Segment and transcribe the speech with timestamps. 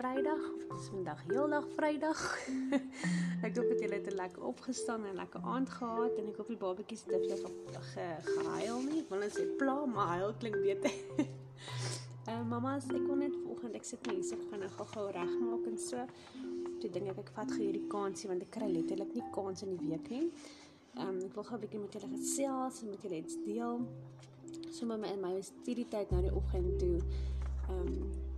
[0.00, 0.40] Vrydag.
[0.68, 2.20] Dit is vandag heeldag Vrydag.
[3.46, 6.36] ek hoop dit julle het 'n lekker opgestaan en 'n lekker aand gehad en ek
[6.36, 9.02] hoop die babatjies het nie op ge, gehuil nie.
[9.08, 10.94] Want hulle sê pla, maar huil klink beter.
[12.30, 15.78] uh, Mamas, ek kon net vanoggend ek sit hier so gaan nou gou-gou regmaak en
[15.78, 16.06] so.
[16.80, 19.76] Toe dink ek ek vat gou hierdie kansie want ek kry letterlik nie kans in
[19.76, 20.30] die week nie.
[20.96, 23.84] Ehm um, ek wil gou 'n bietjie met julle gesels en met julle iets deel.
[24.72, 27.19] Sommige my in my studietyd nou die oggend toe ehm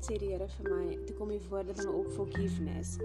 [0.03, 2.97] sê die Here vir my, toe kom die woorde van op forgiveness.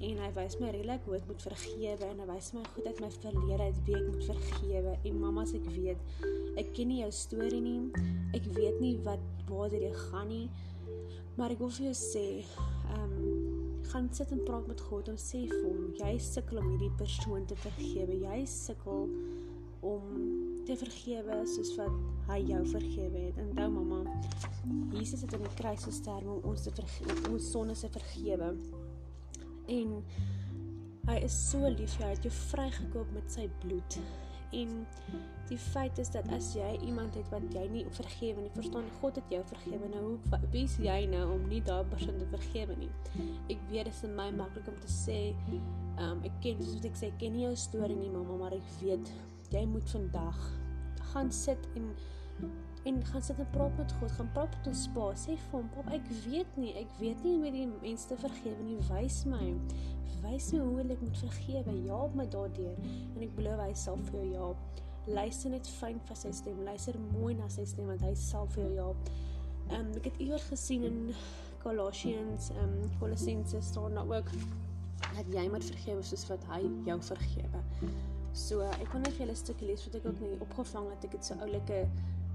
[0.00, 3.02] En hy wys my regtig hoe ek moet vergewe en hy wys my goed uit
[3.04, 4.94] my verlede uit wie ek moet vergewe.
[5.10, 6.16] En mamas, ek weet,
[6.62, 8.06] ek ken nie jou storie nie.
[8.36, 10.46] Ek weet nie wat waar jy gaan nie.
[11.36, 12.26] Maar ek wil vir jou sê,
[12.94, 16.68] ehm um, gaan sit en praat met God en sê vir hom, jy sukkel om
[16.70, 18.20] hierdie persoon te vergewe.
[18.22, 19.08] Jy sukkel
[19.84, 20.39] om
[20.70, 21.94] te vergewe soos wat
[22.28, 23.38] hy jou vergewe het.
[23.42, 24.18] Onthou mamma,
[24.94, 28.52] Jesus het aan die kruis gesterf om ons te vergewe, ons sondes te vergewe.
[29.70, 29.96] En
[31.08, 33.98] hy is so lief vir jou, hy het jou vrygekoop met sy bloed.
[34.60, 34.76] En
[35.48, 39.18] die feit is dat as jy iemand het wat jy nie vergewe nie, verstaan God
[39.18, 39.90] het jou vergewe.
[39.90, 42.92] Nou hoe wie's jy nou om nie daai persoon te vergewe nie?
[43.50, 45.18] Ek weet dit is my maklik om te sê,
[45.98, 49.10] um, ek ken soos ek sê, ken nie jou storie nie, mamma, maar ek weet
[49.50, 50.59] jy moet vandag
[51.12, 51.94] gaan sit en
[52.88, 55.10] en gaan sit en praat met God, gaan praat met ons Pa.
[55.12, 58.16] Sê vir hom, "Pap, ek weet nie, ek weet nie hoe om die mense te
[58.16, 58.78] vergewe nie.
[58.88, 59.54] Wys my.
[60.22, 61.86] Wys my hoe ek moet vergewe.
[61.86, 62.76] Help my daardeur."
[63.16, 64.56] En ek belowe hy sal vir jou help.
[65.06, 66.64] Luister net fyn vir sy stem.
[66.64, 69.10] Luister mooi na sy stem want hy sal vir jou help.
[69.70, 71.14] Ehm um, ek het iewers gesien in
[71.62, 74.30] Colossians, ehm um, Colossense staan daar ook
[75.00, 77.62] dat jy moet vergewe soos wat hy jou vergewe.
[78.32, 81.04] So ek kon net vir julle 'n stukkie lees wat ek ook nie opgevang het.
[81.04, 81.88] Ek het so oulike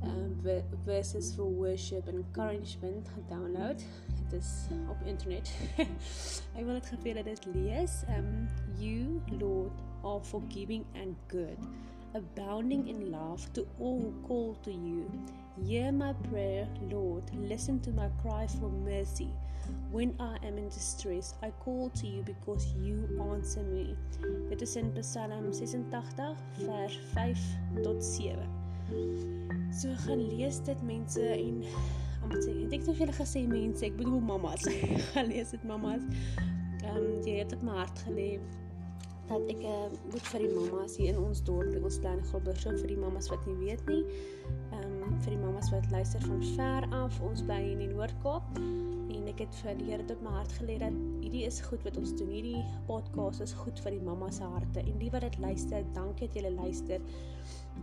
[0.04, 0.42] um
[0.86, 3.84] verses for worship and encouragement gedownload.
[4.30, 5.52] Dit is op internet.
[6.58, 7.24] ek wil dit vir julle
[7.54, 8.04] lees.
[8.18, 8.48] Um
[8.78, 9.72] you Lord
[10.04, 11.58] are forgiving and good,
[12.16, 15.12] abounding in love to all who call to you.
[15.62, 17.24] Hear my prayer, Lord.
[17.36, 19.30] Listen to my cry for mercy.
[19.92, 23.96] When I am in distress, I call to you because you answer me.
[24.50, 27.40] Dit is in Psalm 86 vers 5
[27.84, 28.38] tot 7.
[29.72, 31.64] So gaan lees dit mense en
[32.30, 34.68] te sê, ek het vir julle gesê mense, ek bedoel mamas.
[35.14, 36.06] gaan lees dit mamas.
[36.86, 38.36] Ehm um, jy het op my hart gelê
[39.30, 42.58] dat ek uh, moet vir die mamas hier in ons dorp, in ons klein groeper,
[42.62, 44.04] so vir die mamas wat nie weet nie.
[44.72, 48.58] Ehm um, vir die mamas wat luister van ver af, ons bly in die Noord-Kaap
[48.60, 51.98] en ek het vir die Here tot my hart gelê dat hierdie is goed wat
[52.02, 52.30] ons doen.
[52.34, 56.28] Hierdie podcast is goed vir die mamma se harte en die wat dit luister, dankie
[56.28, 57.06] dat julle luister.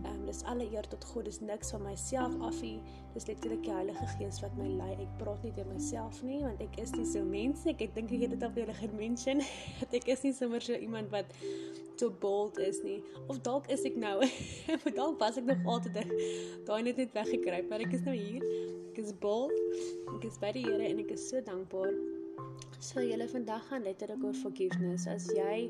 [0.01, 1.25] Ehm um, dis alle eer tot God.
[1.25, 2.79] Dis niks van myself af nie.
[3.13, 4.91] Dis letterlik die Heilige Gees wat my lei.
[5.03, 7.75] Ek praat nie deur myself nie want ek is nie so mens nie.
[7.77, 9.43] Ek dink ek het dit al vir julle gemention
[9.81, 11.37] dat ek is nie sommer so iemand wat
[12.01, 12.99] so bold is nie.
[13.27, 14.17] Of dalk is ek nou.
[14.75, 16.01] Of dalk was ek nog altyd
[16.67, 18.43] daai net net weggekruip, maar ek is nou hier.
[18.91, 19.53] Ek is bold.
[20.17, 21.93] Ek is by die Here en ek is so dankbaar.
[22.83, 25.07] So julle vandag gaan letterlik oor forgiveness.
[25.07, 25.69] As jy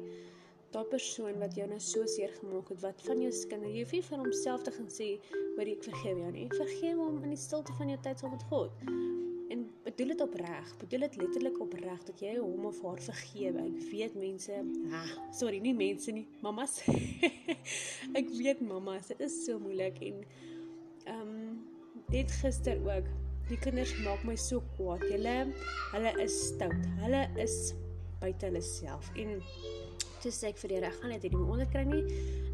[0.73, 3.94] daai persoon wat jou nou so seer gemaak het, wat van jou skinder, jy hoef
[3.95, 5.09] nie vir homself te gaan sê,
[5.56, 8.44] "Hoor ek vergewe jou nie." Vergewe hom in die stilte van jou tyd saam met
[8.50, 8.72] God.
[9.50, 13.66] En bedoel dit opreg, bedoel dit letterlik opreg dat jy hom of haar vergewe.
[13.66, 14.53] Ek weet mense,
[14.91, 16.81] ah, sorry, nie mense nie, mamas.
[18.19, 20.25] ek weet mamas, dit is so moeilik en
[21.06, 21.67] ehm um,
[22.09, 23.06] net gister ook
[23.50, 25.03] Die kinders maak my so kwaad.
[25.12, 25.33] Hulle
[25.91, 26.85] hulle is stout.
[27.01, 27.73] Hulle is
[28.22, 29.41] buite hulle self en
[30.23, 32.03] toe sê ek vir die reg gaan net hierdie onder kry nie.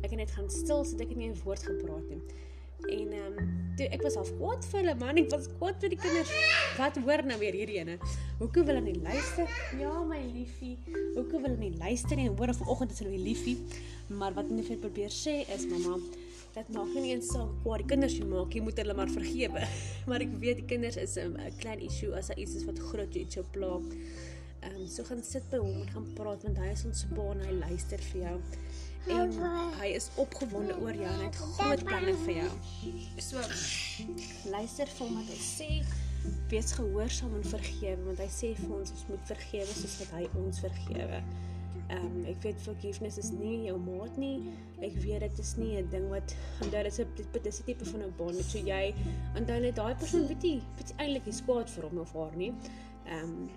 [0.04, 2.22] Ek het net gaan stil sit ek het nie 'n woord gepraat nie.
[2.88, 5.90] En ehm um, toe ek was half kwaad vir hulle man, ek was kwaad vir
[5.94, 6.32] die kinders.
[6.78, 7.98] Wat hoor nou weer hierdie ene?
[8.40, 9.48] Hoekom wil hulle nie luister?
[9.80, 10.78] Ja, my liefie.
[11.16, 12.30] Hoekom wil hulle nie luister nie?
[12.30, 13.58] Hoor vanoggend is hulle weer liefie.
[14.08, 16.00] Maar wat hulle vir probeer sê is mamma
[16.50, 19.68] Dit maak nie eens saak waar die kinders jy maak, jy moet hulle maar vergewe.
[20.10, 23.16] Maar ek weet die kinders is 'n klein issue as daar iets is wat groot
[23.16, 23.78] iets jou pla.
[24.60, 27.26] Ehm um, so gaan sit by hom en gaan praat want hy is ons pa
[27.34, 28.38] en hy luister vir jou.
[29.16, 29.32] En
[29.80, 32.50] hy is opgewonde oor jou en hy het groot planne vir jou.
[33.24, 33.44] So
[34.52, 35.70] luister vir hom wat hy sê.
[36.52, 40.26] Wees gehoorsaam en vergewe want hy sê vir ons ons moet vergewe soos wat hy
[40.42, 41.22] ons vergewe.
[41.90, 44.52] Ehm um, ek weet forgiveness is nie jou maat nie.
[44.86, 47.66] Ek weet dit is nie 'n ding wat onthou dit is 'n dit is 'n
[47.72, 48.44] tipe van 'n bond.
[48.52, 48.94] So jy
[49.40, 50.62] onthou net daai persoon weet jy
[50.98, 52.54] eintlik is kwaad vir hom of haar nie.
[53.08, 53.50] Ehm um,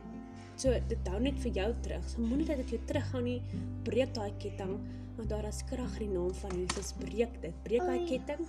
[0.63, 2.03] So dit hou net vir jou terug.
[2.11, 3.41] So moenie dat dit jou teruggaan nie.
[3.87, 4.77] Breek daai ketting.
[5.17, 7.57] want daar is krag in die naam van Jesus breek dit.
[7.67, 8.41] Breek daai ketting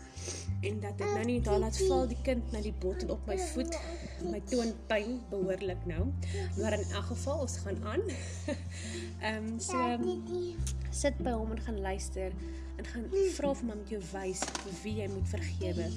[0.64, 3.38] en dat dit nou nie daar laat val die kind na die bottel op my
[3.52, 3.76] voet.
[4.32, 6.08] My toon pyn behoorlik nou.
[6.60, 8.06] Maar in elk geval ons gaan aan.
[9.28, 9.78] Ehm um, so
[10.94, 12.34] sit by hom en gaan luister
[12.78, 14.42] en gaan vra vir hom om jou wys
[14.82, 15.88] wie jy moet vergewe.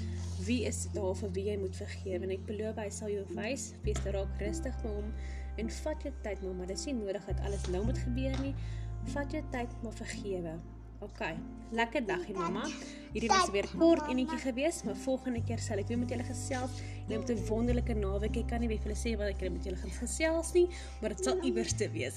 [0.47, 2.23] Wie is daar vir wie jy moet vergewe?
[2.27, 3.73] En ek beloof hy sal jou wys.
[3.87, 5.13] Wees raak rustig met hom
[5.57, 6.67] en vat jou tyd, mamma.
[6.69, 8.55] Dit is nie nodig dat alles nou moet gebeur nie.
[9.15, 10.57] Vat jou tyd om vergewe.
[11.05, 11.21] OK.
[11.77, 12.63] Lekker dagie mamma.
[13.13, 16.79] Hierdie was weer kort enetjie geweest, maar volgende keer sal ek weer met julle gesels.
[17.09, 18.37] Julle het 'n wonderlike naweek.
[18.37, 20.69] Ek kan nie weet vir julle sê wat ek met julle gaan gesels nie,
[21.01, 22.17] maar dit sal iewers te wees.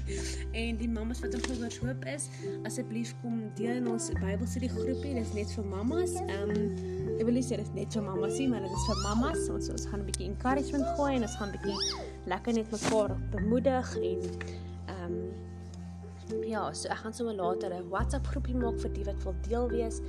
[0.62, 2.28] en die mammas wat Gouwers Hoop is,
[2.64, 5.14] asseblief kom deel in ons Bybelstudie groepie.
[5.14, 6.14] Dit is net vir mammas.
[6.14, 8.86] Ehm um, ek wil nie sê dit is net vir mammas nie, maar dit is
[8.86, 9.48] vir mammas.
[9.48, 11.78] Ons ons gaan 'n bietjie encouragement gooi en ons gaan 'n bietjie
[12.26, 14.20] lekker net mekaar bemoedig en
[14.86, 15.48] ehm um,
[16.46, 19.68] Ja, so ek gaan sommer later 'n WhatsApp groepie maak vir die wat wil deel
[19.70, 20.00] wees,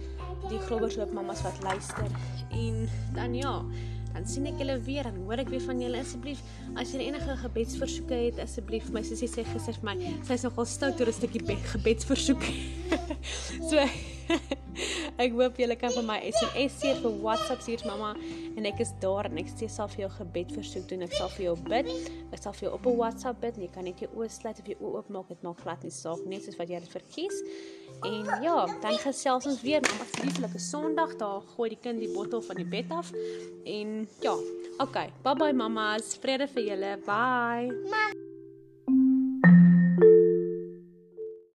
[0.49, 2.09] die Groebersloop mammas wat luister.
[2.51, 3.65] En dan ja,
[4.13, 6.41] dan sien ek julle weer en hoor ek weer van julle asseblief.
[6.75, 10.65] As jy enige gebedsversoeke het, asseblief my sussie sê gister vir my, sy is nogal
[10.65, 12.43] stout oor 'n stukkie gebedsversoek.
[13.69, 13.77] so
[15.17, 18.13] ek hoop julle kan vir my SMS stuur vir WhatsApp stuur mamma
[18.57, 21.05] en ek is daar en ek sal vir jou gebed versoek doen.
[21.07, 21.91] Ek sal vir jou bid.
[22.31, 23.57] Ek sal vir jou op 'n WhatsApp bid.
[23.57, 25.27] Jy kan net jou oë sluit of jou oë oopmaak.
[25.29, 27.37] Dit maak glad nie saak net soos wat jy dit verkies.
[28.03, 31.17] En ja, dan gesels ons weer mamma se lieflike Sondag.
[31.17, 33.11] Daar gooi die kind die bottel van die bed af.
[33.65, 34.35] En ja,
[34.79, 35.11] okay.
[35.23, 36.17] Bye bye mammas.
[36.17, 36.97] Vrede vir julle.
[37.05, 37.71] Bye.
[37.89, 38.20] Ma